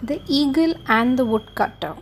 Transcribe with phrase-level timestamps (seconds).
[0.00, 1.96] The Eagle and the Woodcutter.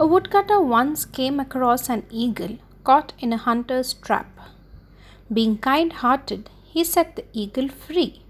[0.00, 4.40] A woodcutter once came across an eagle caught in a hunter's trap.
[5.32, 8.22] Being kind hearted, he set the eagle free.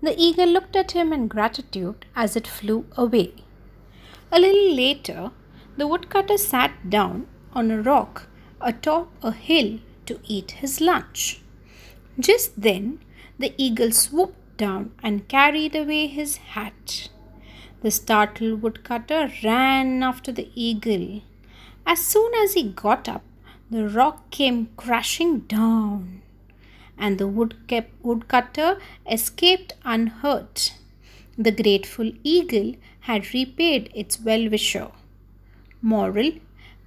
[0.00, 3.34] The eagle looked at him in gratitude as it flew away.
[4.30, 5.32] A little later,
[5.76, 8.28] the woodcutter sat down on a rock
[8.60, 11.40] atop a hill to eat his lunch.
[12.16, 13.00] Just then,
[13.40, 17.08] the eagle swooped down and carried away his hat.
[17.82, 21.22] The startled woodcutter ran after the eagle.
[21.84, 23.24] As soon as he got up,
[23.70, 26.22] the rock came crashing down,
[26.96, 28.78] and the woodcutter
[29.10, 30.74] escaped unhurt.
[31.36, 34.92] The grateful eagle had repaid its well wisher.
[35.80, 36.32] Moral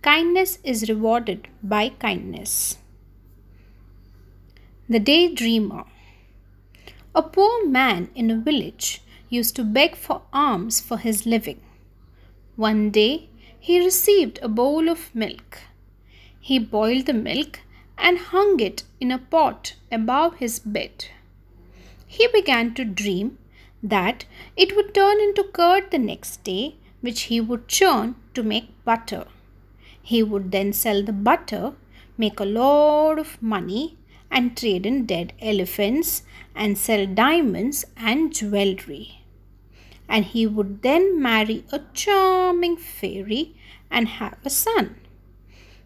[0.02, 2.78] Kindness is rewarded by kindness.
[4.88, 5.86] The Daydreamer
[7.16, 11.62] A poor man in a village used to beg for alms for his living.
[12.56, 15.60] One day he received a bowl of milk.
[16.40, 17.62] He boiled the milk
[17.98, 21.06] and hung it in a pot above his bed.
[22.06, 23.38] He began to dream
[23.82, 28.84] that it would turn into curd the next day, which he would churn to make
[28.84, 29.26] butter.
[30.02, 31.74] He would then sell the butter,
[32.18, 33.98] make a lot of money,
[34.32, 36.24] and trade in dead elephants
[36.56, 39.22] and sell diamonds and jewelry.
[40.08, 43.56] And he would then marry a charming fairy
[43.90, 44.96] and have a son.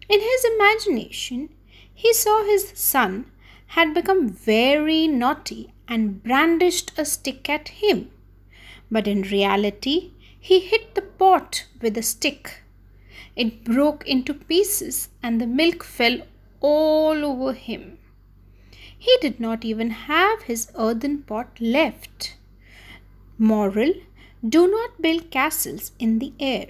[0.08, 1.50] In his imagination,
[1.94, 3.30] he saw his son
[3.68, 8.10] had become very naughty and brandished a stick at him.
[8.90, 12.62] But in reality, he hit the pot with a stick.
[13.36, 16.22] It broke into pieces and the milk fell
[16.60, 17.98] all over him.
[19.00, 22.36] He did not even have his earthen pot left.
[23.38, 23.94] Moral
[24.46, 26.68] Do not build castles in the air.